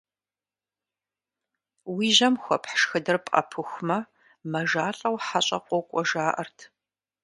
[1.95, 3.97] Уи жьэм хуэпхь шхыныр пӀэпыхумэ,
[4.51, 6.59] мажалӀэу хьэщӀэ къокӀуэ жаӀэрт.